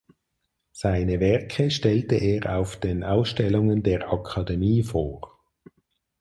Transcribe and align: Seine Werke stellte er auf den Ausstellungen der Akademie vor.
Seine 0.71 1.19
Werke 1.19 1.69
stellte 1.69 2.15
er 2.15 2.57
auf 2.57 2.79
den 2.79 3.03
Ausstellungen 3.03 3.83
der 3.83 4.11
Akademie 4.11 4.81
vor. 4.81 5.39